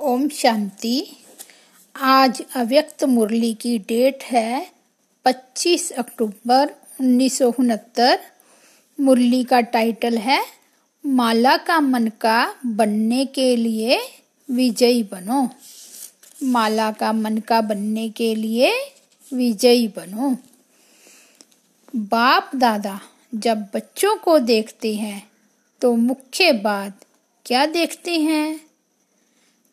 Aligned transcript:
ओम 0.00 0.28
शांति। 0.28 1.06
आज 1.96 2.42
अव्यक्त 2.56 3.04
मुरली 3.04 3.52
की 3.54 3.78
डेट 3.78 4.22
है 4.22 4.66
25 5.24 5.90
अक्टूबर 5.92 6.70
उन्नीस 7.00 7.38
सौ 7.38 7.50
उनहत्तर। 7.58 8.20
मुरली 9.00 9.42
का 9.44 9.60
टाइटल 9.60 10.16
है, 10.18 10.40
माला 11.06 11.56
का 11.56 11.80
मन 11.80 12.08
का 12.20 12.54
बनने 12.66 13.24
के 13.24 13.56
लिए 13.56 14.00
विजयी 14.50 15.02
बनो। 15.02 15.48
माला 16.42 16.90
का 16.92 17.12
मन 17.12 17.38
का 17.38 17.60
बनने 17.60 18.08
के 18.08 18.34
लिए 18.34 18.72
विजयी 19.34 19.86
बनो। 19.88 20.36
बाप 21.96 22.50
दादा, 22.56 23.00
जब 23.34 23.66
बच्चों 23.74 24.16
को 24.16 24.38
देखते 24.38 24.94
हैं 24.94 25.22
तो 25.82 25.94
मुख्य 25.96 26.52
बात 26.52 27.04
क्या 27.46 27.66
देखते 27.66 28.18
हैं? 28.20 28.69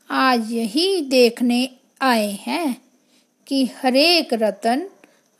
आज 0.10 0.52
यही 0.52 1.02
देखने 1.02 1.70
आए 2.02 2.32
हैं 2.32 2.82
कि 3.48 3.66
हरेक 3.66 4.34
रतन 4.34 4.90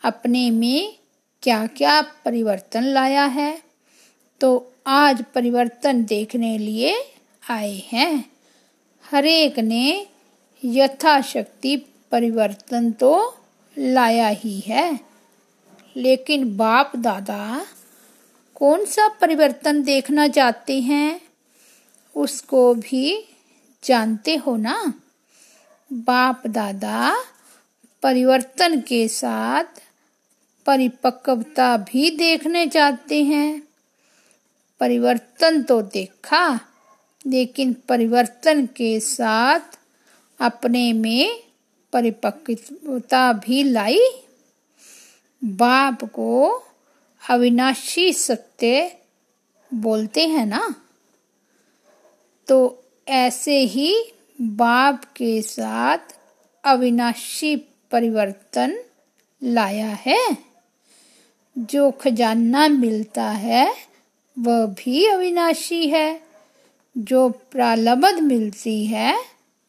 अपने 0.04 0.52
में 0.52 0.96
क्या 1.44 1.68
क्या 1.68 2.02
परिवर्तन 2.02 2.84
लाया 2.84 3.26
है। 3.26 3.62
तो 4.42 4.74
आज 4.88 5.24
परिवर्तन 5.36 6.04
देखने 6.04 6.58
लिए 6.58 6.96
आए 7.50 7.84
हैं। 7.92 8.32
हरेक 9.12 9.60
ने 9.60 10.08
यथाशक्ति 10.66 11.78
परिवर्तन 12.12 12.92
तो 12.92 13.38
लाया 13.78 14.28
ही 14.28 14.60
है। 14.60 15.00
लेकिन 15.96 16.58
बाप 16.58 16.96
दादा, 16.96 17.66
कौन 18.56 18.86
सा 18.86 19.08
परिवर्तन 19.08 19.84
देखना 19.84 20.28
चाहते 20.28 20.80
हैं? 20.82 21.22
उसको 22.16 22.74
भी 22.74 23.34
जानते 23.84 24.36
हो 24.36 24.58
ना? 24.58 24.94
बाप 25.94 26.48
दादा, 26.48 27.24
परिवर्तन 28.04 28.82
के 28.82 29.08
साथ 29.08 29.64
परिपक्वता 30.66 31.78
भी 31.78 32.12
देखने 32.12 32.68
चाहते 32.68 33.24
हैं। 33.24 33.64
परिवर्तन 34.80 35.64
तो 35.64 35.82
देखा, 35.82 36.60
लेकिन 37.28 37.74
परिवर्तन 37.74 38.66
के 38.66 39.00
साथ 39.00 39.60
अपने 40.40 40.94
में 40.94 41.44
परिपक्वता 41.94 43.34
भी 43.34 43.64
लाई। 43.64 44.24
बाप 45.44 46.04
को 46.04 46.64
अविनाशी 47.30 48.14
सत्य 48.14 48.98
बोलते 49.74 50.28
हैं 50.28 50.46
ना? 50.46 50.76
तो 52.48 52.84
ऐसे 53.10 53.60
ही 53.60 54.14
बाप 54.42 55.06
के 55.06 55.42
साथ 55.42 55.98
अविनाशी 56.64 57.56
परिवर्तन 57.92 58.80
लाया 59.44 59.98
है। 60.06 60.38
जो 61.58 61.92
खजाना 61.92 62.68
मिलता 62.68 63.30
है, 63.30 63.76
वह 64.40 64.66
भी 64.66 65.08
अविनाशी 65.08 65.90
है। 65.90 66.22
जो 66.98 67.30
प्रालब्ध 67.30 68.20
मिलती 68.20 68.86
है 68.86 69.18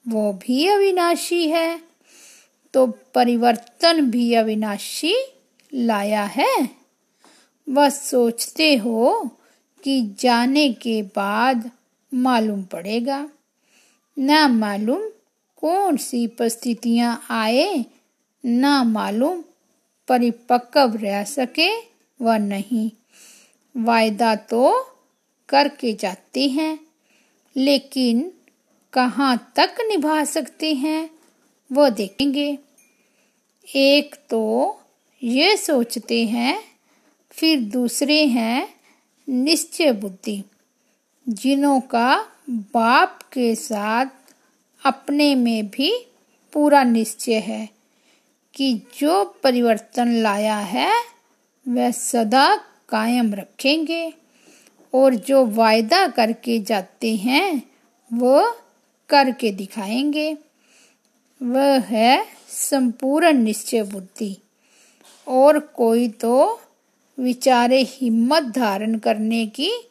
वो 0.08 0.32
भी 0.32 0.68
अविनाशी 0.68 1.48
है। 1.48 1.80
तो 2.72 2.86
परिवर्तन 3.14 4.10
भी 4.10 4.34
अविनाशी 4.34 5.14
लाया 5.74 6.24
है। 6.24 6.68
वह 7.68 7.88
सोचते 7.88 8.76
हो 8.76 9.30
कि 9.84 10.14
जाने 10.20 10.72
के 10.72 11.02
बाद 11.02 11.70
मालूम 12.14 12.62
पड़ेगा। 12.62 13.28
ना 14.18 14.48
मालूम 14.48 15.02
कौन 15.56 15.96
सी 15.96 16.26
परिस्थितियाँ 16.26 17.26
आए, 17.30 17.84
ना 18.44 18.84
मालूम 18.84 19.44
परिपक्व 20.08 20.94
रह 20.94 21.24
सके 21.24 21.70
व 22.20 22.32
नहीं। 22.32 22.90
वायदा 23.76 24.34
तो 24.34 24.86
करके 25.48 25.92
जाते 25.92 26.48
हैं, 26.48 26.78
लेकिन 27.56 28.32
कहाँ 28.92 29.52
तक 29.56 29.76
निभा 29.80 30.24
सकते 30.24 30.74
हैं, 30.74 31.10
वो 31.72 31.88
देखेंगे। 31.90 32.58
एक 33.76 34.14
तो 34.30 34.80
ये 35.22 35.56
सोचते 35.56 36.24
हैं, 36.26 36.58
फिर 37.30 37.60
दूसरे 37.60 38.26
हैं, 38.26 38.68
निश्चय 39.28 39.92
बुद्धि। 39.92 40.42
जिनों 41.28 41.80
का 41.80 42.26
बाप 42.50 43.18
के 43.32 43.54
साथ 43.54 44.06
अपने 44.84 45.34
में 45.34 45.68
भी 45.68 46.06
पूरा 46.52 46.82
निश्चय 46.82 47.34
है 47.34 47.68
कि 48.54 48.74
जो 48.98 49.24
परिवर्तन 49.42 50.08
लाया 50.08 50.56
है, 50.56 50.92
वह 51.68 51.90
सदा 51.90 52.56
कायम 52.88 53.34
रखेंगे 53.34 54.14
और 54.94 55.14
जो 55.14 55.46
वायदा 55.46 56.06
करके 56.06 56.58
जाते 56.58 57.14
हैं, 57.16 57.62
वो 58.12 58.56
करके 59.08 59.50
दिखाएँगे। 59.50 60.38
वह 61.42 61.78
है 61.80 62.26
संपूर्ण 62.48 63.32
निश्चय 63.32 63.82
बुद्धि 63.82 64.36
और 65.28 65.58
कोई 65.58 66.08
तो 66.08 66.60
विचारे 67.18 67.82
हिम्मत 67.82 68.42
धारण 68.42 68.98
करने 68.98 69.46
की 69.46 69.87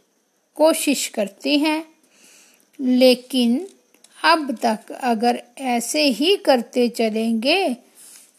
कोशिश 0.57 1.07
करते 1.07 1.57
हैं। 1.57 1.81
लेकिन 2.79 3.57
अब 4.23 4.51
तक 4.63 4.91
अगर 4.91 5.41
ऐसे 5.57 6.03
ही 6.09 6.35
करते 6.35 6.87
चलेंगे 6.89 7.67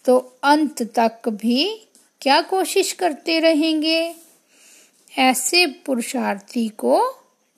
तो 0.04 0.18
अंत 0.42 0.82
तक 0.96 1.28
भी 1.28 1.64
क्या 2.20 2.40
कोशिश 2.40 2.92
करते 2.92 3.38
रहेंगे? 3.40 4.12
ऐसे 5.12 5.66
पुरुषार्थी 5.86 6.68
को 6.68 7.00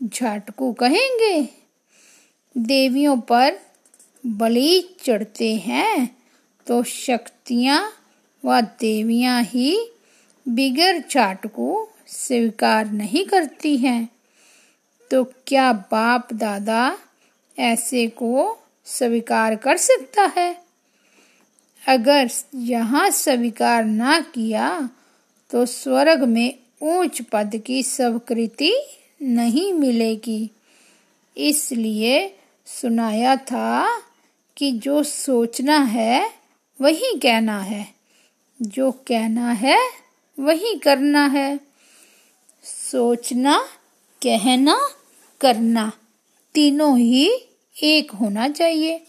झाटकू 0.03 0.73
कहेंगे। 0.73 1.41
देवियों 2.57 3.17
पर 3.21 3.51
बलि 4.27 4.81
चढ़ते 5.05 5.55
हैं 5.57 6.07
तो 6.67 6.83
शक्तियाँ 6.83 7.81
व 8.45 8.61
देवियाँ 8.81 9.43
ही 9.43 9.77
बिगर 10.47 11.01
चाटकू 11.01 11.87
स्वीकार 12.09 12.87
नहीं 12.93 13.25
करती 13.25 13.77
हैं। 13.77 14.09
तो 15.11 15.25
क्या 15.47 15.73
बाप 15.73 16.33
दादा 16.33 16.99
ऐसे 17.59 18.07
को 18.07 18.59
स्वीकार 18.85 19.57
कर 19.57 19.77
सकता 19.77 20.33
है? 20.37 20.65
अगर 21.89 22.29
यहाँ 22.55 23.11
स्वीकार 23.11 23.85
ना 23.85 24.21
किया 24.21 24.91
तो 25.51 25.67
स्वर्ग 25.67 26.25
में 26.25 26.59
ऊंच 26.83 27.23
पद 27.23 27.57
की 27.67 27.83
स्वीकृति 27.83 28.73
नहीं 29.23 29.73
मिलेगी। 29.73 30.51
इसलिए 31.37 32.39
सुनाया 32.67 33.37
था 33.37 34.01
कि 34.57 34.73
जो 34.73 35.03
सोचना 35.03 35.79
है, 35.79 36.31
वही 36.81 37.19
कहना 37.23 37.61
है। 37.61 37.87
जो 38.63 38.91
कहना 38.91 39.51
है, 39.53 39.79
वही 40.39 40.75
करना 40.75 41.27
है। 41.27 41.61
सोचना, 42.65 43.59
कहना 44.23 44.79
करना। 45.41 45.93
तीनों 46.55 46.99
ही 46.99 47.31
एक 47.83 48.11
होना 48.11 48.49
चाहिए। 48.49 49.07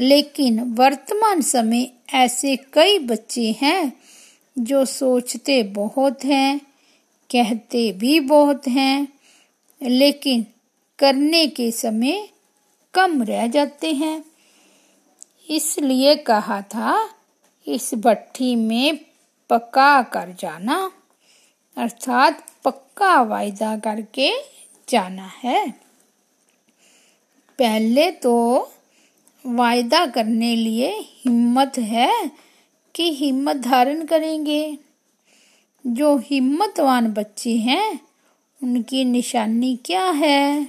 लेकिन 0.00 0.60
वर्तमान 0.60 1.40
समय 1.40 1.90
ऐसे 2.14 2.56
कई 2.56 2.98
बच्चे 2.98 3.56
हैं 3.62 3.92
जो 4.58 4.84
सोचते 4.84 5.62
बहुत 5.62 6.24
हैं, 6.24 6.58
कहते 7.30 7.92
भी 7.92 8.20
बहुत 8.20 8.68
हैं, 8.68 9.08
लेकिन 9.82 10.46
करने 10.98 11.46
के 11.46 11.70
समय 11.70 12.28
कम 12.94 13.22
रह 13.22 13.46
जाते 13.46 13.92
हैं। 13.92 14.24
इसलिए 15.50 16.14
कहा 16.14 16.60
था, 16.60 17.10
इस 17.66 17.94
भट्टी 17.94 18.56
में 18.56 18.98
पका 19.50 20.02
कर 20.02 20.36
जाना, 20.40 20.92
अर्थात 21.76 22.46
पक्का 22.64 23.22
वायदा 23.22 23.76
करके 23.76 24.55
जाना 24.88 25.30
है। 25.44 25.68
पहले 27.58 28.10
तो 28.10 28.34
वायदा 29.44 30.04
करने 30.06 30.54
लिए 30.56 30.90
हिम्मत 31.20 31.78
है 31.78 32.30
कि 32.94 33.12
हिम्मत 33.14 33.56
धारण 33.56 34.04
करेंगे। 34.04 34.78
जो 35.84 36.16
हिम्मतवान 36.20 37.12
बच्चे 37.12 37.56
हैं, 37.58 38.00
उनकी 38.60 39.04
निशानी 39.04 39.74
क्या 39.76 40.04
है? 40.10 40.68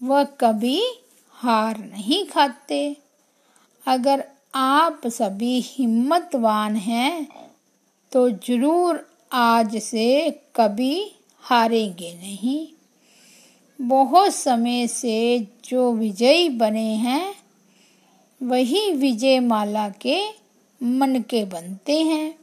वह 0.00 0.24
कभी 0.40 0.80
हार 1.36 1.78
नहीं 1.78 2.24
खाते। 2.26 2.96
अगर 3.86 4.24
आप 4.54 5.06
सभी 5.06 5.60
हिम्मतवान 5.60 6.76
हैं 6.76 7.26
तो 8.12 8.28
ज़रूर 8.30 9.04
आज 9.32 9.76
से 9.76 10.30
कभी 10.56 10.94
हारेंगे 11.46 12.12
नहीं। 12.14 12.66
बहुत 13.78 14.34
समय 14.34 14.86
से 14.86 15.46
जो 15.64 15.92
विजयी 15.92 16.48
बने 16.48 16.94
हैं, 16.94 17.34
वही 18.40 18.90
विजय 18.92 19.40
माला 19.40 19.88
के 19.88 20.18
मन 20.82 21.20
के 21.30 21.44
बनते 21.44 22.00
हैं। 22.00 22.34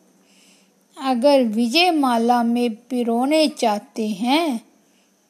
अगर 0.97 1.43
विजय 1.43 1.91
माला 1.91 2.43
में 2.43 2.75
पिरोने 2.75 3.47
चाहते 3.47 4.07
हैं 4.07 4.59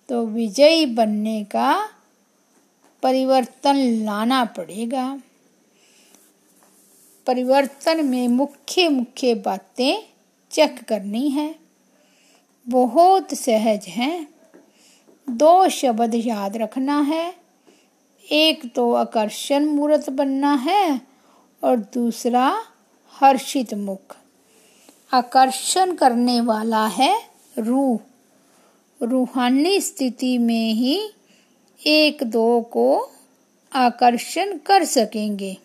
तो 0.10 0.25
विजयी 0.25 0.86
बनने 0.86 1.44
का 1.44 1.90
परिवर्तन 3.04 3.75
लाना 4.06 4.44
पड़ेगा। 4.46 5.22
परिवर्तन 7.28 8.06
में 8.06 8.28
मुख्य 8.28 8.88
मुख्य 8.90 9.36
बातें 9.36 10.04
चेक 10.52 10.84
करनी 10.84 11.30
है। 11.30 11.62
बहुत 12.68 13.33
सहज 13.33 13.86
हैं। 13.88 14.27
दो 15.30 15.69
शब्द 15.69 16.15
याद 16.15 16.57
रखना 16.57 17.01
है। 17.01 17.33
एक 18.31 18.75
तो 18.75 18.94
आकर्षण 18.94 19.65
मूर्त 19.65 20.10
बनना 20.10 20.54
है 20.54 21.01
और 21.63 21.77
दूसरा 21.77 22.62
हर्षित 23.13 23.74
मुख। 23.74 24.15
आकर्षण 25.13 25.95
करने 25.95 26.42
वाला 26.42 26.86
है 26.88 27.24
रूह। 27.60 28.00
रूहानी 29.01 29.81
स्थिति 29.81 30.38
में 30.38 30.74
ही 30.74 31.12
एक 31.86 32.24
दो 32.24 32.62
को 32.62 33.10
आकर्षण 33.74 34.57
कर 34.57 34.83
सकेंगे। 34.83 35.57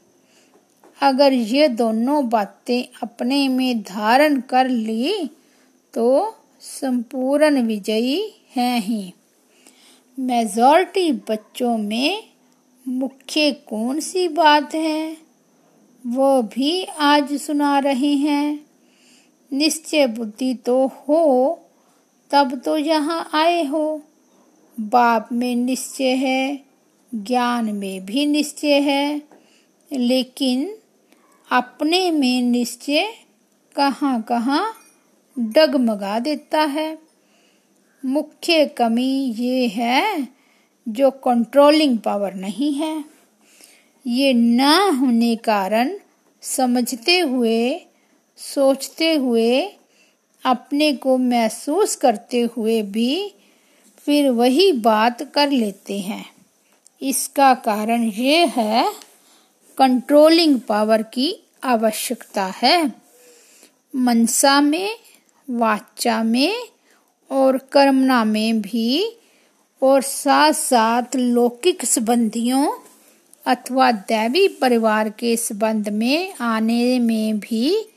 अगर 1.02 1.32
ये 1.32 1.68
दोनों 1.68 2.28
बातें 2.28 2.82
अपने 3.02 3.48
में 3.48 3.80
धारण 3.80 4.40
कर 4.40 4.68
ली 4.68 5.30
तो 5.94 6.34
संपूर्ण 6.60 7.62
विजयी 7.62 8.34
हैं 8.56 8.80
ही। 8.80 9.12
मेजॉरिटी 10.18 11.12
बच्चों 11.12 11.78
में 11.78 12.24
मुख्य 12.88 13.52
कौन 13.52 14.00
सी 14.00 14.28
बात 14.28 14.74
है? 14.74 15.16
वो 16.06 16.42
भी 16.42 16.84
आज 16.84 17.40
सुना 17.40 17.78
रहे 17.78 18.12
हैं। 18.14 18.66
निश्चय 19.52 20.06
बुद्धि 20.06 20.54
तो 20.54 20.86
हो, 20.86 21.60
तब 22.30 22.62
तो 22.64 22.76
यहाँ 22.76 23.30
आए 23.34 23.64
हो। 23.64 24.02
बाप 24.80 25.28
में 25.32 25.56
निश्चय 25.56 26.14
है, 26.14 26.64
ज्ञान 27.14 27.64
में 27.72 28.06
भी 28.06 28.26
निश्चय 28.26 28.80
है। 28.80 29.22
लेकिन 29.92 30.78
अपने 31.52 32.10
में 32.10 32.42
निश्चय 32.42 33.14
कहाँ 33.76 34.22
कहाँ 34.22 34.74
डगमगा 35.38 36.18
देता 36.18 36.60
है। 36.60 36.98
मुख्य 38.04 38.66
कमी 38.66 39.34
ये 39.38 39.66
है, 39.66 40.28
जो 40.88 41.10
कंट्रोलिंग 41.10 41.98
पावर 41.98 42.34
नहीं 42.34 42.72
है। 42.72 43.04
ये 44.06 44.32
न 44.32 44.60
होने 45.00 45.36
कारण 45.36 45.98
समझते 46.42 47.18
हुए, 47.18 47.80
सोचते 48.36 49.14
हुए, 49.14 49.68
अपने 50.44 50.92
को 50.92 51.18
महसूस 51.18 51.96
करते 51.96 52.40
हुए 52.40 52.82
भी 52.82 53.34
फिर 53.98 54.30
वही 54.30 54.72
बात 54.72 55.22
कर 55.22 55.50
लेते 55.50 55.98
हैं। 55.98 56.24
इसका 57.02 57.54
कारण 57.54 58.02
ये 58.02 58.46
है 58.46 58.92
कंट्रोलिंग 59.78 60.60
पावर 60.60 61.02
की 61.02 61.44
आवश्यकता 61.64 62.52
है। 62.56 62.94
मनसा 63.96 64.60
में 64.60 64.96
वाचा 65.50 66.22
में 66.22 66.54
और 67.30 67.58
कर्मना 67.58 68.24
में 68.24 68.60
भी 68.60 69.18
और 69.82 70.02
साथ 70.02 70.52
साथ 70.52 71.16
लौकिक 71.16 71.84
संबंधियों 71.84 72.72
अथवा 73.46 73.92
दैवी 73.92 74.48
परिवार 74.48 75.08
के 75.08 75.36
संबंध 75.36 75.88
में 75.88 76.34
आने 76.40 76.98
में 76.98 77.38
भी 77.38 77.88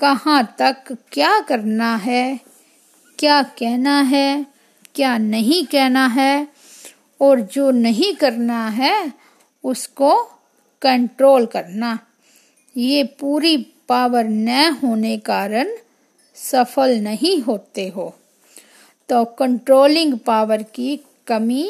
कहाँ 0.00 0.56
तक 0.58 0.98
क्या 1.12 1.40
करना 1.40 1.96
है, 1.96 2.40
क्या 3.18 3.42
कहना 3.42 4.00
है, 4.00 4.46
क्या 4.94 5.18
नहीं 5.18 5.64
कहना 5.66 6.06
है 6.06 6.48
और 7.20 7.40
जो 7.40 7.70
नहीं 7.70 8.14
करना 8.14 8.68
है 8.68 9.12
उसको 9.64 10.22
कंट्रोल 10.82 11.46
करना। 11.46 11.98
ये 12.76 13.04
पूरी 13.04 13.56
पावर 13.88 14.24
न 14.24 14.48
होने 14.82 15.16
कारण 15.18 15.76
सफल 16.36 16.96
नहीं 16.98 17.40
होते 17.40 17.86
हो। 17.88 18.12
तो 19.08 19.24
कंट्रोलिंग 19.38 20.18
पावर 20.18 20.62
की 20.74 20.96
कमी 21.26 21.68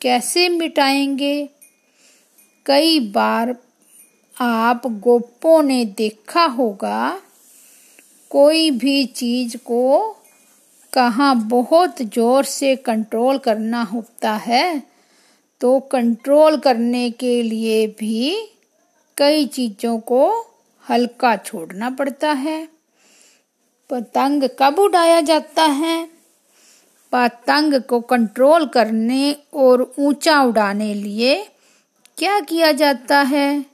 कैसे 0.00 0.48
मिटाएँगे? 0.48 1.48
कई 2.66 2.98
बार 3.10 3.56
आप 4.36 4.86
गोपों 5.00 5.62
ने 5.62 5.84
देखा 5.96 6.44
होगा, 6.44 7.20
कोई 8.30 8.70
भी 8.70 9.04
चीज़ 9.04 9.56
को 9.56 10.16
कहाँ 10.92 11.34
बहुत 11.48 12.02
ज़ोर 12.04 12.44
से 12.44 12.74
कंट्रोल 12.76 13.38
करना 13.38 13.82
होता 13.82 14.32
है 14.36 14.82
तो 15.60 15.78
कंट्रोल 15.80 16.56
करने 16.58 17.10
के 17.10 17.42
लिए 17.42 17.86
भी 17.98 18.34
कई 19.16 19.46
चीज़ों 19.46 19.98
को 20.00 20.28
हल्का 20.84 21.36
छोड़ना 21.36 21.90
पड़ता 21.90 22.32
है। 22.32 22.68
पतंग 23.90 24.44
कब 24.58 24.78
उड़ाया 24.78 25.20
जाता 25.20 25.64
है? 25.64 26.08
पतंग 27.12 27.82
को 27.82 28.00
कंट्रोल 28.00 28.66
करने 28.66 29.36
और 29.54 29.94
ऊँचा 29.98 30.42
उड़ाने 30.42 30.94
लिए 30.94 31.46
क्या 32.18 32.40
किया 32.40 32.72
जाता 32.72 33.22
है? 33.22 33.66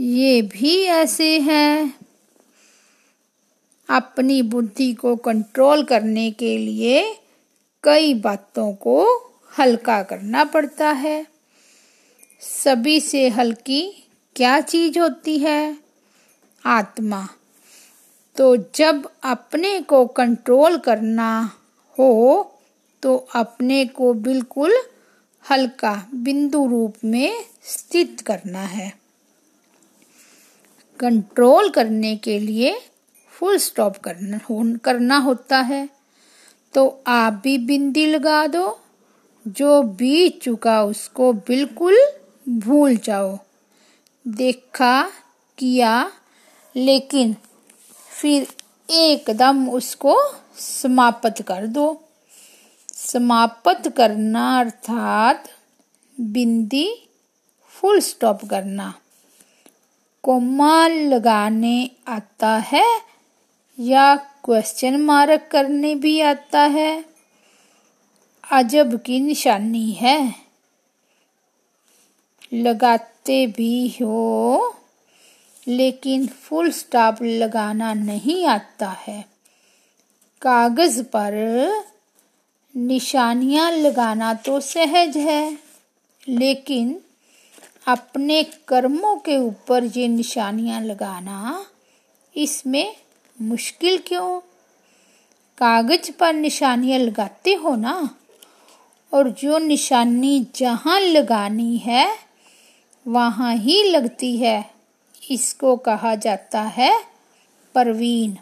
ये 0.00 0.42
भी 0.42 0.82
ऐसे 0.82 1.40
है। 1.40 1.92
अपनी 3.90 4.42
बुद्धि 4.42 4.92
को 4.92 5.16
कंट्रोल 5.16 5.84
करने 5.84 6.30
के 6.30 6.58
लिए 6.58 7.16
कई 7.82 8.14
बातों 8.14 8.72
को 8.72 9.06
हल्का 9.58 10.02
करना 10.02 10.44
पड़ता 10.44 10.90
है। 10.90 11.26
सभी 12.40 13.00
से 13.00 13.28
हल्की 13.28 14.08
क्या 14.36 14.60
चीज़ 14.60 14.98
होती 14.98 15.38
है? 15.38 15.76
आत्मा। 16.66 17.28
तो 18.36 18.56
जब 18.56 19.08
अपने 19.24 19.80
को 19.80 20.06
कंट्रोल 20.06 20.78
करना 20.78 21.58
हो 21.98 22.50
तो 23.02 23.16
अपने 23.16 23.84
को 23.86 24.12
बिल्कुल 24.14 24.72
हल्का 25.50 26.06
बिंदु 26.14 26.66
रूप 26.66 26.94
में 27.04 27.44
स्थित 27.62 28.20
करना 28.20 28.58
है। 28.58 28.92
कंट्रोल 31.00 31.68
करने 31.70 32.16
के 32.16 32.38
लिए 32.38 32.80
फुल 33.32 33.58
स्टॉप 33.58 33.96
करना 33.96 34.40
करना 34.76 35.16
होता 35.16 35.58
है। 35.60 35.88
तो 36.74 37.02
आप 37.06 37.40
भी 37.44 37.58
बिंदी 37.58 38.06
लगा 38.06 38.46
दो, 38.46 38.80
जो 39.48 39.82
बीत 39.82 40.40
चुका 40.42 40.82
उसको 40.84 41.32
बिल्कुल 41.32 41.96
भूल 42.48 42.96
जाओ। 42.96 43.38
देखा, 44.28 45.02
किया, 45.58 46.12
लेकिन 46.76 47.36
फिर 48.20 48.46
एकदम 48.90 49.70
उसको 49.70 50.16
समाप्त 50.58 51.42
कर 51.42 51.66
दो। 51.66 52.00
समाप्त 52.92 53.88
करना 53.88 54.58
अर्थात 54.58 55.44
बिंदी 56.20 57.08
फुल 57.68 58.00
स्टॉप 58.00 58.44
करना। 58.44 58.94
कोमा 60.22 60.88
लगाने 60.88 61.90
आता 62.08 62.56
है 62.56 63.00
या 63.80 64.16
क्वेश्चन 64.16 64.96
मार्क 64.96 65.48
करने 65.52 65.94
भी 65.94 66.20
आता 66.20 66.60
है। 66.60 67.04
अजब 68.52 69.00
की 69.00 69.20
निशानी 69.20 69.90
है। 69.90 70.34
लगाते 72.52 73.46
भी 73.46 73.88
हो 73.88 74.76
लेकिन 75.68 76.26
फुल 76.26 76.70
स्टॉप 76.70 77.16
लगाना 77.22 77.94
नहीं 77.94 78.46
आता 78.46 78.88
है। 78.88 79.24
कागज़ 80.42 81.02
पर 81.02 81.32
निशानियाँ 82.76 83.70
लगाना 83.70 84.34
तो 84.34 84.60
सहज 84.60 85.16
है, 85.16 85.58
लेकिन 86.28 87.00
अपने 87.86 88.42
कर्मों 88.42 89.16
के 89.16 89.36
ऊपर 89.36 89.84
ये 89.84 90.08
निशानियाँ 90.08 90.80
लगाना 90.80 91.66
इसमें 92.36 92.96
मुश्किल 93.42 93.98
क्यों? 93.98 94.40
कागज़ 95.58 96.10
पर 96.10 96.32
निशानियाँ 96.32 96.98
लगाते 96.98 97.54
हो 97.54 97.76
ना? 97.76 98.18
और 99.12 99.28
जो 99.28 99.58
निशानी 99.58 100.46
जहाँ 100.56 101.00
लगानी 101.00 101.76
है, 101.76 102.16
वहाँ 103.08 103.56
ही 103.56 103.82
लगती 103.82 104.36
है। 104.36 104.73
इसको 105.30 105.76
कहा 105.76 106.14
जाता 106.14 106.62
है 106.62 106.92
परवीन। 107.74 108.36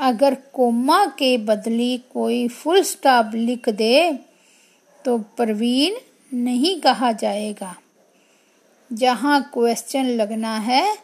अगर 0.00 0.34
कोमा 0.52 1.04
के 1.18 1.36
बदली 1.38 1.96
कोई 2.12 2.46
फुल 2.48 2.82
स्टॉप 2.82 3.30
लिख 3.34 3.68
दे 3.68 4.12
तो 5.04 5.18
प्रवीण 5.36 5.96
नहीं 6.32 6.80
कहा 6.80 7.12
जाएगा। 7.12 7.74
जहाँ 8.90 9.40
क्वेश्चन 9.54 10.06
लगना 10.06 10.56
है, 10.58 10.96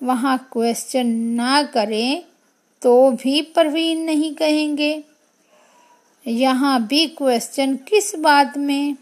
वहाँ 0.00 0.38
क्वेश्चन 0.52 1.06
ना 1.34 1.62
करें 1.64 2.22
तो 2.82 3.10
भी 3.12 3.40
प्रवीण 3.42 3.98
नहीं 3.98 4.34
कहेंगे। 4.34 5.04
यहाँ 6.26 6.80
भी 6.86 7.06
क्वेश्चन 7.08 7.76
किस 7.88 8.14
बात 8.16 8.56
में? 8.58 8.96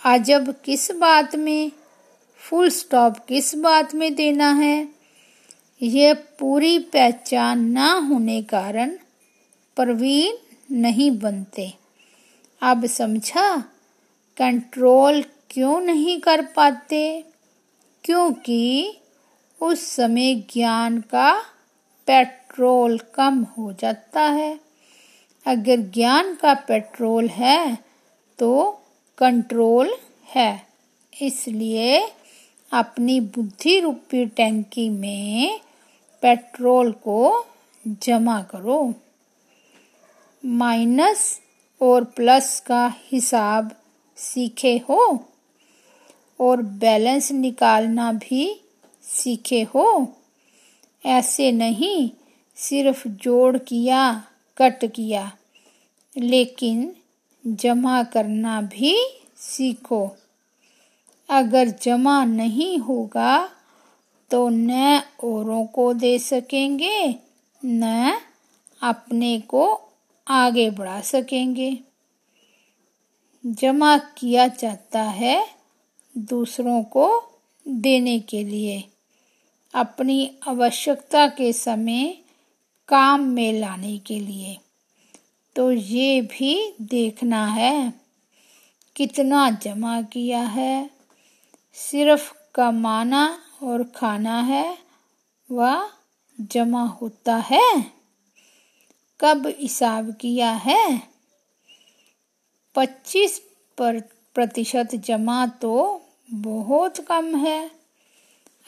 अजब 0.00 0.54
किस 0.64 0.90
बात 0.92 1.36
में? 1.36 1.70
फुल 2.50 2.70
स्टॉप 2.70 3.18
किस 3.18 3.54
बात 3.54 3.94
में 3.94 4.14
देना 4.14 4.52
है? 4.52 4.88
ये 5.82 6.14
पूरी 6.14 6.78
पहचान 6.78 7.70
ना 7.70 7.92
होने 7.92 8.42
कारण 8.42 8.90
प्रवीण 9.76 10.32
नहीं 10.76 11.18
बनते। 11.18 11.74
अब 12.60 12.86
समझा, 12.86 13.56
कंट्रोल 14.36 15.24
क्यों 15.50 15.80
नहीं 15.80 16.20
कर 16.20 16.44
पाते? 16.44 17.24
क्योंकि 18.04 18.94
उस 19.62 19.80
समय 19.80 20.34
ज्ञान 20.34 21.00
का 21.00 21.42
पेट्रोल 22.06 22.98
कम 22.98 23.42
हो 23.42 23.72
जाता 23.72 24.20
है। 24.20 24.60
अगर 25.46 25.76
ज्ञान 25.76 26.34
का 26.34 26.54
पेट्रोल 26.54 27.28
है 27.28 27.78
तो 28.38 28.80
कंट्रोल 29.18 29.94
है। 30.24 30.66
इसलिए 31.22 32.08
अपनी 32.72 33.20
बुद्धि 33.20 33.80
रूपी 33.80 34.26
टैंकी 34.26 34.88
में 34.88 35.60
पेट्रोल 36.22 36.92
को 36.92 37.46
जमा 37.86 38.42
करो। 38.42 38.94
माइनस 40.44 41.40
और 41.82 42.04
प्लस 42.04 42.60
का 42.60 42.94
हिसाब 43.12 43.70
सीखे 44.16 44.76
हो 44.78 45.28
और 46.40 46.62
बैलेंस 46.62 47.32
निकालना 47.32 48.12
भी 48.12 48.60
सीखे 49.02 49.62
हो। 49.62 50.16
ऐसे 51.06 51.52
नहीं, 51.52 52.10
सिर्फ़ 52.56 53.08
जोड़ 53.08 53.58
किया, 53.58 54.24
कट 54.58 54.84
किया, 54.84 55.32
लेकिन 56.18 56.96
जमा 57.46 58.02
करना 58.02 58.60
भी 58.60 58.96
सीखो। 59.36 60.16
अगर 61.30 61.68
जमा 61.82 62.24
नहीं 62.24 62.78
होगा 62.78 63.48
तो 64.30 64.48
न 64.48 65.00
औरों 65.24 65.64
को 65.66 65.92
दे 65.92 66.18
सकेंगे, 66.18 67.14
न 67.64 68.12
अपने 68.82 69.40
को 69.40 69.80
आगे 70.28 70.70
बढ़ा 70.70 71.00
सकेंगे। 71.00 71.78
जमा 73.46 73.96
किया 73.98 74.46
जाता 74.46 75.02
है 75.02 75.46
दूसरों 76.18 76.82
को 76.82 77.06
देने 77.68 78.18
के 78.20 78.44
लिए। 78.44 78.84
अपनी 79.74 80.30
आवश्यकता 80.48 81.26
के 81.26 81.52
समय 81.52 82.16
काम 82.88 83.20
में 83.20 83.52
लाने 83.52 83.98
के 83.98 84.20
लिए। 84.20 84.56
तो 85.56 85.72
ये 85.72 86.20
भी 86.22 86.74
देखना 86.82 87.46
है, 87.46 87.92
कितना 88.96 89.50
जमा 89.50 90.00
किया 90.02 90.40
है। 90.40 90.99
सिर्फ़ 91.74 92.32
कमाना 92.54 93.38
और 93.62 93.82
खाना 93.96 94.40
है, 94.40 94.78
वह 95.50 95.90
जमा 96.40 96.82
होता 96.82 97.36
है। 97.36 97.84
कब 99.20 99.46
हिसाब 99.60 100.10
किया 100.12 100.50
है? 100.50 101.02
पच्चीस 102.74 103.38
पर 103.78 104.00
प्रतिशत 104.34 104.94
जमा 104.94 105.46
तो 105.46 106.02
बहुत 106.30 107.00
कम 107.00 107.36
है। 107.36 107.70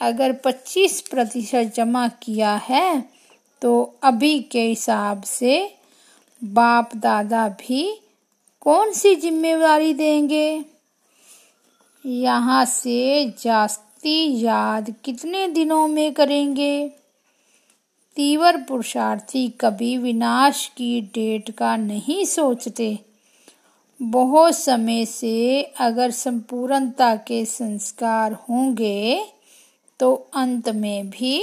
अगर 0.01 0.33
पच्चीस 0.33 1.01
प्रतिशत 1.01 1.71
जमा 1.75 2.07
किया 2.07 2.55
है 2.63 3.03
तो 3.61 3.99
अभी 4.03 4.39
के 4.41 4.61
हिसाब 4.61 5.23
से 5.23 5.55
बाप 6.41 6.95
दादा 6.95 7.47
भी 7.49 7.83
कौन 8.61 8.91
सी 8.91 9.15
जिम्मेवारी 9.15 9.93
देंगे? 9.93 10.65
यहाँ 12.05 12.63
से 12.65 13.25
जास्ती 13.39 14.41
याद 14.41 14.93
कितने 15.03 15.47
दिनों 15.47 15.87
में 15.87 16.13
करेंगे? 16.13 16.87
तीवर 18.17 18.57
पुरुषार्थी 18.57 19.47
कभी 19.61 19.97
विनाश 19.97 20.65
की 20.77 20.99
डेट 21.13 21.49
का 21.51 21.75
नहीं 21.77 22.25
सोचते। 22.25 22.97
बहुत 23.99 24.55
समय 24.55 25.05
से 25.05 25.61
अगर 25.79 26.11
संपूर्णता 26.11 27.15
के 27.17 27.43
संस्कार 27.45 28.33
होंगे 28.49 29.23
तो 29.99 30.13
अंत 30.33 30.69
में 30.69 31.09
भी 31.09 31.41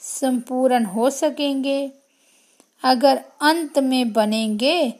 संपूर्ण 0.00 0.84
हो 0.84 1.10
सकेंगे। 1.10 1.90
अगर 2.82 3.20
अंत 3.40 3.78
में 3.78 4.12
बनेंगे 4.12 4.90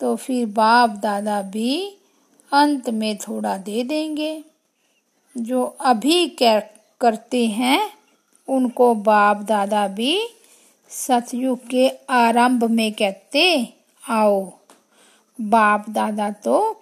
तो 0.00 0.14
फिर 0.16 0.46
बाप 0.46 0.90
दादा 1.02 1.40
भी 1.42 1.80
अंत 2.52 2.90
में 2.90 3.16
थोड़ा 3.18 3.56
दे 3.58 3.82
देंगे। 3.84 4.44
जो 5.36 5.76
अभी 5.80 6.36
करते 7.00 7.46
हैं, 7.46 7.90
उनको 8.48 8.94
बाप 8.94 9.36
दादा 9.36 9.88
भी 9.88 10.28
सतयुग 10.88 11.68
के 11.68 11.90
आरंभ 12.10 12.64
में 12.64 12.92
कहते, 12.92 13.74
आओ। 14.08 14.52
बाप 15.40 15.90
दादा 15.90 16.30
तो 16.30 16.80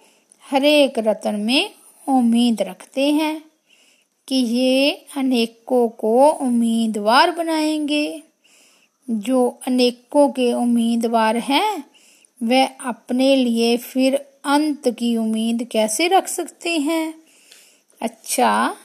हरेक 0.51 0.99
रतन 0.99 1.35
में 1.35 1.69
उम्मीद 2.09 2.61
रखते 2.61 3.11
हैं 3.11 3.41
कि 4.27 4.35
ये 4.35 5.05
अनेकों 5.17 5.89
को 5.89 6.29
उम्मीदवार 6.31 7.31
बनाएँगे। 7.31 8.23
जो 9.09 9.59
अनेकों 9.67 10.29
के 10.29 10.53
उम्मीदवार 10.53 11.37
हैं, 11.37 11.83
वे 12.43 12.69
अपने 12.85 13.35
लिए 13.35 13.77
फिर 13.77 14.25
अंत 14.43 14.89
की 14.89 15.17
उम्मीद 15.17 15.67
कैसे 15.71 16.07
रख 16.07 16.27
सकते 16.27 16.77
हैं? 16.77 17.16
अच्छा 18.01 18.75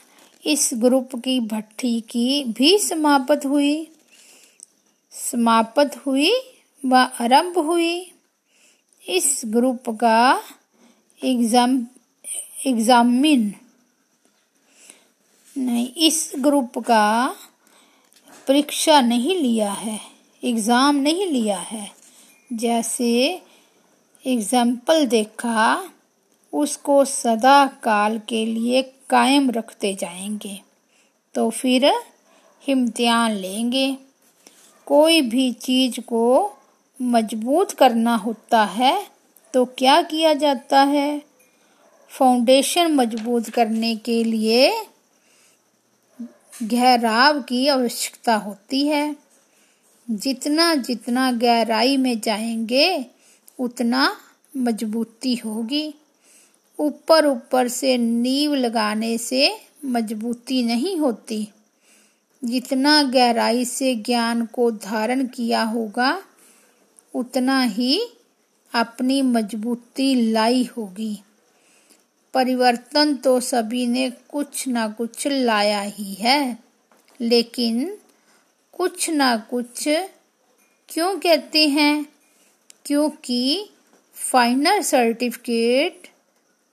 इस 0.43 0.69
ग्रुप 0.73 1.15
की 1.15 1.39
भट्टी 1.39 1.99
की 2.01 2.43
भी 2.49 2.77
समाप्त 2.79 3.45
हुई। 3.45 3.87
समाप्त 5.13 5.95
हुई 6.05 6.31
व 6.83 6.95
आरंभ 6.95 7.57
हुई। 7.57 7.93
इस 9.03 9.41
ग्रुप 9.45 9.89
का 9.99 10.41
एग्ज़ाम, 11.21 11.77
एग्जामिन, 12.65 13.53
नहीं, 15.55 15.87
इस 15.97 16.31
ग्रुप 16.37 16.77
का 16.79 17.35
परीक्षा 18.47 18.99
नहीं 19.01 19.35
लिया 19.35 19.71
है, 19.71 19.99
एग्ज़ाम 20.43 20.95
नहीं 20.95 21.27
लिया 21.27 21.57
है। 21.59 21.89
जैसे 22.49 23.41
एग्ज़ाम्पल 24.25 25.05
देखा 25.05 25.89
उसको 26.53 27.05
सदा 27.05 27.67
काल 27.83 28.19
के 28.19 28.45
लिए 28.45 28.81
कायम 29.09 29.49
रखते 29.51 29.93
जाएँगे। 29.93 30.61
तो 31.35 31.49
फिर 31.49 31.91
इम्तिहान 32.69 33.31
लेंगे। 33.31 33.97
कोई 34.85 35.21
भी 35.21 35.51
चीज़ 35.51 35.99
को 35.99 36.53
मज़बूत 37.01 37.71
करना 37.71 38.15
होता 38.15 38.63
है 38.65 39.07
तो 39.53 39.65
क्या 39.65 40.01
किया 40.01 40.33
जाता 40.33 40.83
है? 40.83 41.21
फाउंडेशन 42.09 42.91
मज़बूत 42.91 43.49
करने 43.49 43.95
के 43.95 44.23
लिए 44.23 44.85
गहराव 46.63 47.41
की 47.41 47.67
आवश्यकता 47.67 48.35
होती 48.35 48.87
है। 48.87 49.15
जितना 50.09 50.75
जितना 50.75 51.31
गहराई 51.31 51.97
में 51.97 52.19
जाएँगे, 52.19 53.05
उतना 53.59 54.17
मजबूती 54.57 55.35
होगी। 55.35 55.93
ऊपर 56.83 57.25
ऊपर 57.25 57.67
से 57.67 57.97
नींव 57.97 58.55
लगाने 58.55 59.17
से 59.17 59.57
मजबूती 59.85 60.63
नहीं 60.63 60.97
होती। 60.97 61.49
जितना 62.43 63.03
गहराई 63.03 63.65
से 63.65 63.95
ज्ञान 63.95 64.45
को 64.45 64.71
धारण 64.71 65.27
किया 65.27 65.63
होगा, 65.63 66.23
उतना 67.15 67.63
ही 67.63 68.01
अपनी 68.73 69.21
मजबूती 69.21 70.31
लाई 70.31 70.69
होगी। 70.77 71.19
परिवर्तन 72.33 73.15
तो 73.15 73.39
सभी 73.39 73.87
ने 73.87 74.09
कुछ 74.09 74.67
ना 74.67 74.87
कुछ 74.87 75.27
लाया 75.27 75.81
ही 75.81 76.13
है, 76.13 76.57
लेकिन 77.21 77.97
कुछ 78.71 79.09
ना 79.09 79.37
कुछ 79.37 79.89
क्यों 80.89 81.19
कहते 81.19 81.67
हैं? 81.67 82.05
क्योंकि 82.85 83.69
फाइनल 84.13 84.81
सर्टिफिकेट 84.81 86.12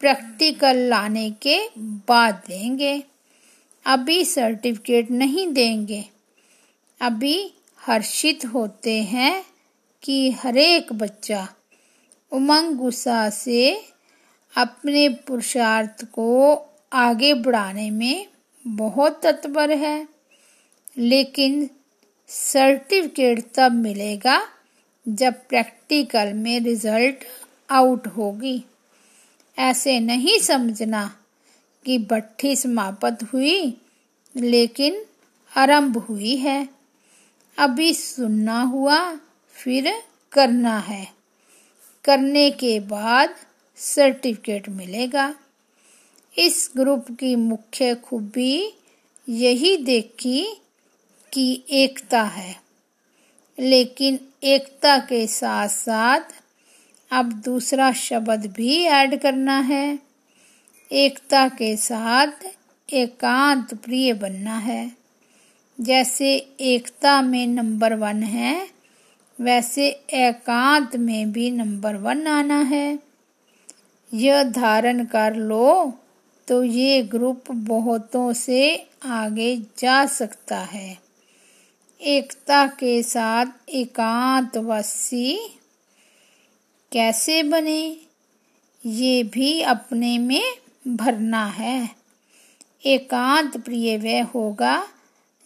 प्रैक्टिकल 0.00 0.76
लाने 0.76 1.30
के 1.30 1.68
बाद 1.78 2.34
देंगे। 2.34 3.02
अभी 3.86 4.24
सर्टिफिकेट 4.24 5.10
नहीं 5.10 5.52
देंगे। 5.52 6.04
अभी 7.00 7.52
हर्षित 7.86 8.44
होते 8.44 9.02
हैं 9.02 9.44
कि 10.02 10.30
हरेक 10.30 10.92
बच्चा 10.92 11.48
उमंग 12.32 12.76
गुस्सा 12.76 13.30
से 13.30 13.84
अपने 14.56 15.08
पुरुषार्थ 15.08 16.04
को 16.04 16.56
आगे 16.92 17.34
बढ़ाने 17.34 17.90
में 17.90 18.26
बहुत 18.66 19.20
तत्पर 19.22 19.70
है। 19.70 20.08
लेकिन 20.98 21.70
सर्टिफिकेट 22.28 23.44
तब 23.54 23.72
मिलेगा 23.72 24.48
जब 25.08 25.34
प्रैक्टिकल 25.48 26.32
में 26.32 26.60
रिज़ल्ट 26.60 27.16
आउट 27.70 28.06
होगी। 28.06 28.64
ऐसे 29.60 30.00
नहीं 30.00 30.38
समझना 30.38 31.16
कि 31.84 31.98
भट्ठी 31.98 32.56
समाप्त 32.56 33.22
हुई, 33.22 33.80
लेकिन 34.36 35.04
आरंभ 35.56 35.96
हुई 35.98 36.36
है। 36.36 36.68
अभी 37.58 37.94
सुनना 37.94 38.62
हुआ, 38.62 39.14
फिर 39.52 40.02
करना 40.32 40.78
है। 40.78 41.12
करने 42.04 42.50
के 42.50 42.80
बाद 42.80 43.34
सर्टिफिकेट 43.76 44.68
मिलेगा। 44.68 45.34
इस 46.38 46.70
ग्रुप 46.76 47.06
की 47.10 47.36
मुख्य 47.36 47.94
खूबी 47.94 48.72
यही 49.28 49.76
देखी 49.76 50.46
कि 51.32 51.62
एकता 51.70 52.22
है, 52.22 52.60
लेकिन 53.58 54.18
एकता 54.42 54.98
के 54.98 55.26
साथ 55.26 55.68
साथ 55.68 56.39
अब 57.10 57.32
दूसरा 57.32 57.92
शब्द 57.92 58.46
भी 58.46 58.82
ऐड 58.82 59.20
करना 59.20 59.58
है। 59.58 59.98
एकता 60.92 61.48
के 61.48 61.76
साथ 61.76 62.46
एकांत 62.92 63.74
प्रिय 63.74 64.12
बनना 64.12 64.58
है। 64.58 64.92
जैसे 65.80 66.34
एकता 66.60 67.22
में 67.22 67.46
नंबर 67.46 67.94
वन 67.94 68.22
है, 68.22 68.68
वैसे 69.40 69.88
एकांत 70.12 70.96
में 70.96 71.32
भी 71.32 71.50
नंबर 71.50 71.96
वन 71.96 72.26
आना 72.26 72.60
है। 72.60 72.98
यह 74.14 74.42
धारण 74.42 75.04
कर 75.04 75.34
लो 75.34 75.98
तो 76.48 76.64
ये 76.64 77.02
ग्रुप 77.02 77.50
बहुतों 77.50 78.32
से 78.32 78.86
आगे 79.04 79.56
जा 79.78 80.06
सकता 80.06 80.58
है। 80.58 80.98
एकता 82.00 82.66
के 82.66 83.02
साथ 83.02 83.46
एकांतवासी 83.68 85.59
कैसे 86.92 87.42
बने, 87.42 87.96
ये 88.86 89.22
भी 89.22 89.62
अपने 89.62 90.18
में 90.18 90.42
भरना 90.88 91.46
है। 91.46 91.90
एकांत 92.86 93.56
प्रिय 93.56 93.96
वह 93.96 94.24
होगा, 94.24 94.88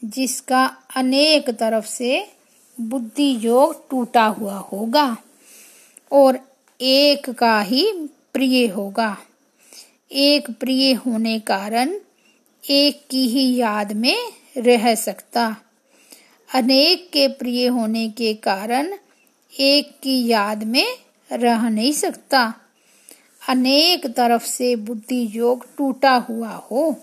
जिसका 0.04 0.76
अनेक 0.96 1.50
तरफ़ 1.50 1.86
से 1.86 2.28
बुद्धि 2.80 3.38
योग 3.46 3.90
टूटा 3.90 4.24
हुआ 4.24 4.58
होगा, 4.58 5.16
और 6.12 6.38
एक 6.80 7.30
का 7.30 7.60
ही 7.60 7.92
प्रिय 8.32 8.66
होगा। 8.66 9.18
एक 10.12 10.50
प्रिय 10.50 10.92
होने 10.92 11.38
कारण 11.38 12.00
एक 12.70 13.02
की 13.10 13.28
ही 13.28 13.56
याद 13.56 13.92
में 13.92 14.32
रह 14.56 14.94
सकता। 14.94 15.56
अनेक 16.54 17.10
के 17.12 17.28
प्रिय 17.28 17.66
होने 17.66 18.08
के 18.08 18.34
कारण 18.34 18.94
एक 19.60 19.90
की 20.02 20.26
याद 20.26 20.64
में 20.64 21.03
रह 21.32 21.68
नहीं 21.68 21.92
सकता। 21.92 22.54
अनेक 23.48 24.06
तरफ़ 24.06 24.46
से 24.46 24.76
बुद्धि 24.76 25.28
योग 25.30 25.66
टूटा 25.76 26.14
हुआ 26.14 26.48
हो। 26.48 26.96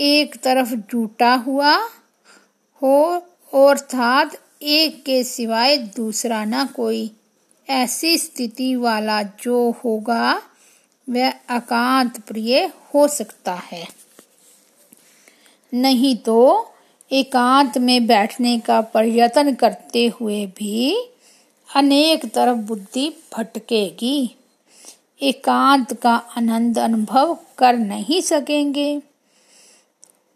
एक 0.00 0.36
तरफ़ 0.36 0.74
टूटा 0.74 1.34
हुआ 1.34 1.76
हो 2.82 3.26
और 3.54 3.76
अर्थात 3.76 4.38
एक 4.62 5.04
के 5.04 5.24
सिवाय 5.24 5.76
दूसरा 5.76 6.44
ना 6.44 6.64
कोई। 6.64 7.10
ऐसी 7.68 8.18
स्थिति 8.18 8.76
वाला 8.76 9.22
जो 9.22 9.70
होगा, 9.70 10.42
वह 11.10 11.28
एकांत 11.28 12.20
प्रिय 12.20 12.64
हो 12.64 13.08
सकता 13.08 13.54
है। 13.54 13.88
नहीं 15.74 16.16
तो 16.16 16.70
एकांत 17.12 17.78
में 17.78 18.06
बैठने 18.06 18.58
का 18.58 18.80
प्रयत्न 18.80 19.54
करते 19.54 20.06
हुए 20.06 20.46
भी 20.46 21.10
अनेक 21.68 22.24
तरफ़ 22.26 22.58
बुद्धि 22.58 23.08
भटकेगी। 23.32 24.36
एकांत 25.22 25.92
का 25.92 26.14
आनंद 26.36 26.78
अनुभव 26.78 27.36
कर 27.58 27.76
नहीं 27.76 28.20
सकेंगे। 28.20 29.02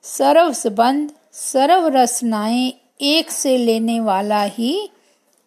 सर्व 0.04 0.52
संबंध 0.52 1.10
सर्व 1.32 1.86
रचनाएँ 1.86 2.72
एक 3.00 3.30
से 3.30 3.56
लेने 3.56 4.00
वाला 4.00 4.42
ही 4.42 4.72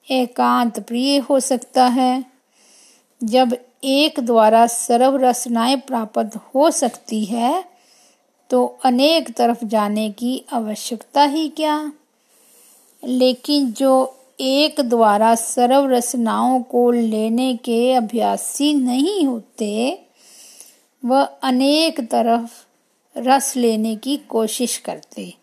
एकांत 0.08 0.80
प्रिय 0.80 1.18
हो 1.20 1.40
सकता 1.40 1.86
है। 1.88 2.26
जब 3.22 3.58
एक 3.84 4.20
द्वारा 4.20 4.66
सर्व 4.68 5.16
रचनाएँ 5.18 5.76
प्राप्त 5.78 6.36
हो 6.56 6.72
सकती 6.72 7.24
है 7.26 7.64
तो 8.50 8.66
अनेक 8.84 9.32
तरफ़ 9.32 9.66
जाने 9.66 10.10
की 10.10 10.44
आवश्यकता 10.54 11.24
ही 11.24 11.48
क्या? 11.50 11.92
लेकिन 13.04 13.72
जो 13.72 13.94
एक 14.40 14.82
द्वारा 14.82 15.36
सर्व 15.36 15.86
रचनाओं 15.90 16.62
को 16.62 16.92
लेने 16.92 17.56
के 17.56 17.94
अभ्यासी 17.94 18.74
नहीं 18.74 19.26
होते, 19.26 20.02
वह 21.06 21.24
अनेक 21.24 22.00
तरफ़ 22.00 22.52
रस 23.18 23.56
लेने 23.56 23.96
की 23.96 24.18
कोशिश 24.18 24.78
करते। 24.78 25.34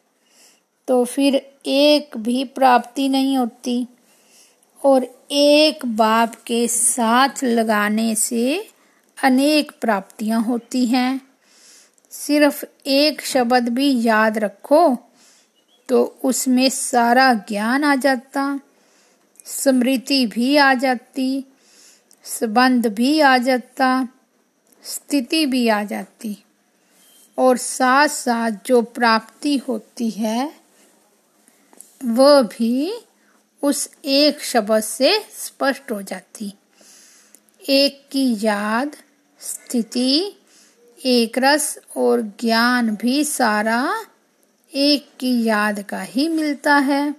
तो 0.88 1.04
फिर 1.04 1.34
एक 1.66 2.16
भी 2.16 2.44
प्राप्ति 2.44 3.08
नहीं 3.08 3.36
होती 3.38 3.86
और 4.84 5.06
एक 5.30 5.86
बाप 5.86 6.34
के 6.34 6.68
साथ 6.68 7.44
लगाने 7.44 8.14
से 8.14 8.68
अनेक 9.24 9.72
प्राप्तियाँ 9.80 10.42
होती 10.42 10.86
हैं। 10.86 11.20
सिर्फ़ 12.10 12.64
एक 12.86 13.22
शब्द 13.22 13.68
भी 13.68 14.02
याद 14.02 14.38
रखो 14.38 14.96
तो 15.88 16.04
उसमें 16.24 16.68
सारा 16.68 17.32
ज्ञान 17.34 17.84
आ 17.84 17.94
जाता। 17.94 18.60
स्मृति 19.50 20.26
भी 20.26 20.56
आ 20.56 20.74
जाती, 20.74 21.44
संबंध 22.24 22.86
भी 22.86 23.20
आ 23.20 23.38
जाता, 23.38 24.08
स्थिति 24.84 25.46
भी 25.46 25.68
आ 25.68 25.84
जाती। 25.84 26.44
और 27.38 27.56
साथ 27.56 28.08
साथ 28.08 28.50
जो 28.66 28.82
प्राप्ति 28.82 29.56
होती 29.56 30.10
है, 30.10 30.52
वह 32.04 32.42
भी 32.42 32.92
उस 33.62 33.90
एक 34.04 34.40
शब्द 34.40 34.80
से 34.80 35.20
स्पष्ट 35.20 35.90
हो 35.92 36.02
जाती। 36.02 36.54
एक 37.68 38.08
की 38.10 38.36
याद, 38.46 38.96
स्थिति, 39.40 40.32
एक 41.04 41.38
रस 41.38 41.78
और 41.96 42.22
ज्ञान 42.22 42.96
भी 42.96 43.24
सारा 43.24 44.06
एक 44.74 45.10
की 45.20 45.44
याद 45.44 45.82
का 45.82 46.00
ही 46.00 46.28
मिलता 46.28 46.76
है। 46.76 47.12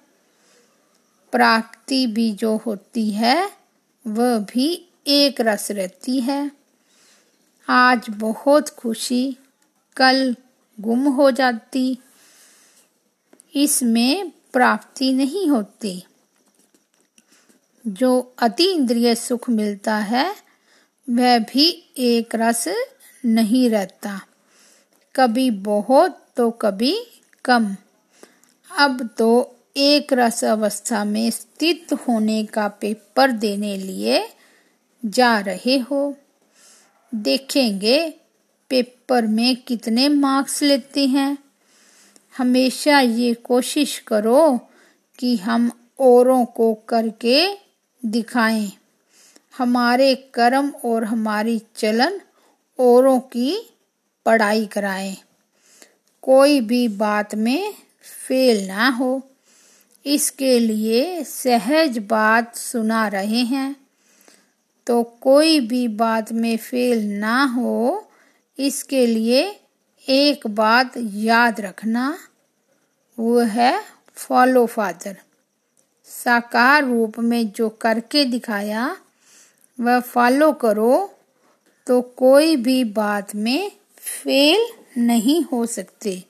प्राप्ति 1.32 1.81
भी 1.92 2.32
जो 2.32 2.58
होती 2.58 3.12
है, 3.12 3.52
वह 4.08 4.38
भी 4.38 4.90
एक 5.08 5.42
रस 5.42 5.72
रहती 5.72 6.20
है। 6.20 6.52
आज 7.70 8.06
बहुत 8.10 8.70
खुशी, 8.70 9.38
कल 9.96 10.36
गुम 10.80 11.08
हो 11.08 11.32
जाती। 11.32 11.98
इसमें 13.56 14.30
प्राप्ति 14.30 15.14
नहीं 15.14 15.48
होती। 15.48 16.04
जो 17.88 18.36
अति 18.40 18.72
इंद्रिय 18.72 19.16
सुख 19.16 19.50
मिलता 19.50 19.98
है, 19.98 20.36
वह 21.10 21.40
भी 21.40 21.94
एक 21.98 22.36
रस 22.36 22.68
नहीं 23.26 23.70
रहता। 23.70 24.28
कभी 25.16 25.52
बहुत 25.52 26.28
तो 26.36 26.52
कभी 26.52 27.06
कम। 27.46 27.76
अब 28.80 29.10
तो 29.18 29.56
एक 29.78 30.14
रस 30.14 30.44
अवस्था 30.44 31.06
में 31.06 31.32
स्थित 31.32 31.94
होने 31.94 32.44
का 32.44 32.68
पेपर 32.68 33.32
देने 33.32 33.78
लिए 33.78 34.30
जा 35.06 35.40
रहे 35.40 35.78
हो। 35.78 36.16
देखेंगे 37.16 38.14
पेपर 38.70 39.28
में 39.28 39.56
कितने 39.56 40.10
मार्क्स 40.10 40.62
लेते 40.62 41.08
हैं। 41.08 41.38
हमेशा 42.38 43.00
ये 43.00 43.34
कोशिश 43.34 44.00
करो 44.00 44.60
कि 45.20 45.38
हम 45.38 45.90
औरों 46.00 46.46
को 46.46 46.74
करके 46.74 47.56
दिखाएँ। 48.06 48.72
हमारे 49.58 50.16
कर्म 50.16 50.70
और 50.86 51.04
हमारी 51.04 51.62
चलन 51.76 52.22
औरों 52.80 53.20
की 53.20 53.70
पढ़ाई 54.26 54.66
कराएँ। 54.66 55.18
कोई 56.22 56.62
भी 56.62 56.88
बात 56.88 57.36
में 57.36 57.74
फेल 58.28 58.68
ना 58.68 58.90
हो। 58.90 59.22
इसके 60.06 60.58
लिए 60.60 61.24
सहज 61.24 61.98
बात 62.10 62.56
सुना 62.56 63.08
रहे 63.08 63.44
हैं। 63.46 63.76
तो 64.88 65.02
कोई 65.22 65.60
भी 65.60 65.88
बात 65.88 66.32
में 66.32 66.56
फेल 66.58 67.06
ना 67.10 67.44
हो, 67.46 68.08
इसके 68.58 69.06
लिए 69.06 69.44
एक 70.06 70.48
बात 70.48 70.94
याद 70.98 71.62
रखना, 71.62 72.18
वो 73.18 73.40
है 73.40 73.74
फॉलो 74.16 74.66
फादर 74.66 75.18
साकार 76.10 76.84
रूप 76.86 77.20
में 77.20 77.52
जो 77.52 77.70
करके 77.82 78.26
दिखाया, 78.26 78.96
वह 79.78 80.00
फॉलो 80.00 80.52
करो 80.54 81.10
तो 81.88 82.02
कोई 82.02 82.56
भी 82.56 82.84
बात 82.84 83.36
में 83.36 83.72
फेल 83.98 84.68
नहीं 84.98 85.42
हो 85.44 85.66
सकते। 85.66 86.24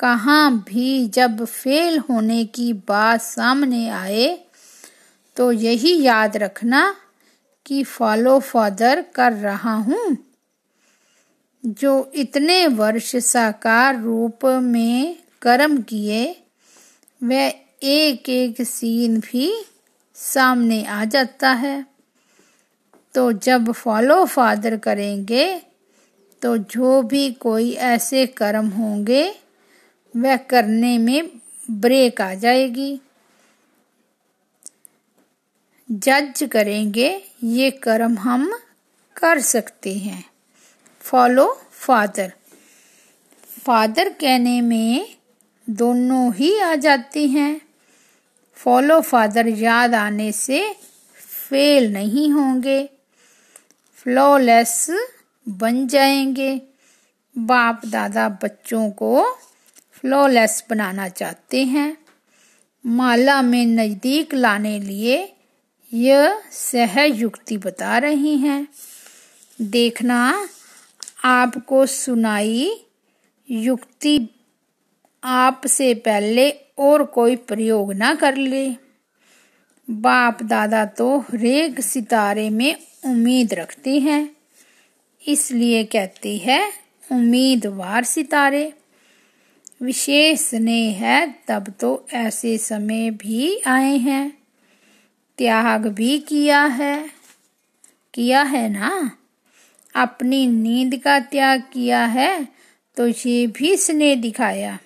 कहाँ 0.00 0.64
भी 0.68 1.06
जब 1.08 1.44
फेल 1.44 1.98
होने 1.98 2.44
की 2.44 2.72
बात 2.72 3.20
सामने 3.20 3.88
आए 3.88 4.28
तो 5.36 5.52
यही 5.52 6.02
याद 6.02 6.36
रखना 6.36 6.96
कि 7.66 7.82
फॉलो 7.84 8.38
फादर 8.40 9.02
कर 9.14 9.32
रहा 9.32 9.74
हूँ। 9.74 10.16
जो 11.64 12.12
इतने 12.14 12.66
वर्ष 12.66 13.16
साकार 13.16 14.00
रूप 14.00 14.46
में 14.46 15.16
कर्म 15.42 15.76
किए, 15.82 16.24
वह 17.22 17.52
एक 17.82 18.28
एक 18.28 18.62
सीन 18.62 19.20
भी 19.20 19.52
सामने 20.14 20.84
आ 20.84 21.04
जाता 21.04 21.50
है। 21.50 21.86
तो 23.14 23.32
जब 23.32 23.72
फॉलो 23.72 24.24
फादर 24.24 24.76
करेंगे 24.76 25.62
तो 26.42 26.56
जो 26.56 27.02
भी 27.02 27.30
कोई 27.32 27.72
ऐसे 27.72 28.26
कर्म 28.26 28.68
होंगे 28.68 29.34
वह 30.16 30.36
करने 30.36 30.98
में 30.98 31.40
ब्रेक 31.70 32.20
आ 32.20 32.34
जाएगी। 32.34 33.00
जज 35.90 36.48
करेंगे, 36.52 37.24
ये 37.44 37.70
कर्म 37.70 38.18
हम 38.18 38.58
कर 39.16 39.40
सकते 39.40 39.94
हैं। 39.94 40.30
Follow 41.00 41.62
father. 41.72 42.32
फादर 43.66 44.08
कहने 44.08 44.60
में 44.60 45.16
दोनों 45.70 46.34
ही 46.34 46.58
आ 46.58 46.74
जाती 46.74 47.28
हैं। 47.28 47.60
फॉलो 48.54 49.00
फादर 49.00 49.48
याद 49.48 49.94
आने 49.94 50.32
से 50.32 50.76
फेल 51.48 51.92
नहीं 51.92 52.30
होंगे। 52.30 52.88
फ्लॉलेस 53.94 54.90
बन 55.48 55.86
जाएँगे। 55.86 56.62
बाप 57.38 57.86
दादा 57.86 58.28
बच्चों 58.28 58.90
को 58.90 59.38
फ्लॉलेस 60.04 60.64
बनाना 60.70 61.08
चाहते 61.08 61.64
हैं। 61.64 61.96
माला 62.84 63.40
में 63.42 63.66
नज़दीक 63.66 64.34
लाने 64.34 64.78
लिए 64.80 65.16
यह 65.92 66.40
सहयुक्ति 66.52 67.56
बता 67.56 67.98
रही 67.98 68.36
हैं। 68.38 68.66
देखना, 69.60 70.48
आपको 71.24 71.84
सुनाई 71.86 72.70
युक्ति 73.48 74.18
आपसे 75.22 75.92
पहले 75.94 76.50
और 76.78 77.04
कोई 77.04 77.36
प्रयोग 77.36 77.92
ना 77.92 78.14
कर 78.14 78.36
ले। 78.36 78.68
बाप 79.88 80.42
दादा 80.42 80.84
तो 80.84 81.18
हरेक 81.20 81.80
सितारे 81.80 82.48
में 82.50 82.74
उम्मीद 83.06 83.54
रखते 83.54 83.98
हैं, 83.98 84.30
इसलिए 85.22 85.84
कहती 85.84 86.36
है, 86.38 86.60
उम्मीदवार 87.12 88.04
सितारे। 88.04 88.72
विशेष 89.82 90.40
स्नेह 90.40 90.96
है, 90.98 91.34
तब 91.48 91.72
तो 91.80 92.06
ऐसे 92.12 92.58
समय 92.58 93.10
भी 93.10 93.60
आए 93.66 93.96
हैं। 93.96 94.38
त्याग 95.38 95.86
भी 95.86 96.18
किया 96.18 96.64
है। 96.64 97.10
किया 98.14 98.42
है 98.42 98.68
ना? 98.68 99.10
अपनी 99.94 100.46
नींद 100.46 100.96
का 100.96 101.18
त्याग 101.20 101.62
किया 101.72 102.04
है 102.04 102.48
तो 102.96 103.06
ये 103.08 103.46
भी 103.46 103.76
स्नेह 103.76 104.14
दिखाया। 104.16 104.78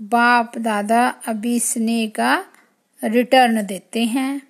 बाप 0.00 0.58
दादा 0.58 1.08
अभी 1.26 1.60
स्नेह 1.60 2.08
का 2.08 2.44
रिटर्न 3.04 3.66
देते 3.66 4.04
हैं। 4.04 4.42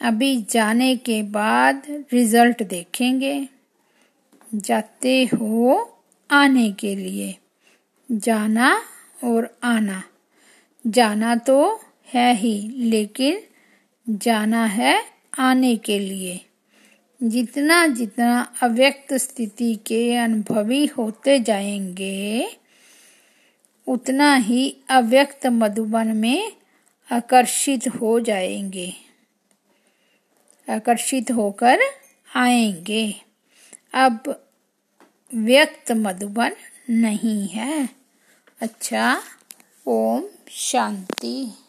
अभी 0.00 0.46
जाने 0.50 0.96
के 0.96 1.22
बाद 1.22 1.82
रिज़ल्ट 2.12 2.62
देखेंगे। 2.62 3.48
जाते 4.54 5.24
हो 5.24 5.96
आने 6.30 6.70
के 6.72 6.94
लिए। 6.96 7.34
जाना 8.12 8.82
और 9.24 9.58
आना। 9.62 10.02
जाना 10.86 11.36
तो 11.36 11.80
है 12.06 12.34
ही, 12.34 12.68
लेकिन 12.76 13.40
जाना 14.08 14.64
है 14.64 15.04
आने 15.38 15.76
के 15.76 15.98
लिए। 15.98 16.40
जितना 17.22 17.86
जितना 17.86 18.54
अव्यक्त 18.62 19.14
स्थिति 19.14 19.74
के 19.74 20.16
अनुभवी 20.16 20.86
होते 20.86 21.38
जाएँगे, 21.38 22.56
उतना 23.88 24.34
ही 24.34 24.76
अव्यक्त 24.88 25.46
मधुबन 25.46 26.06
में 26.06 26.52
आकर्षित 27.12 27.88
हो 27.88 28.20
जाएँगे। 28.20 28.92
आकर्षित 30.70 31.30
होकर 31.30 31.78
आएँगे। 32.36 33.14
अब 33.94 34.46
व्यक्त 35.34 35.92
मधुबन 35.92 36.50
नहीं 36.90 37.48
है। 37.48 37.88
अच्छा 38.60 39.22
ओम 39.86 40.24
शांति। 40.50 41.63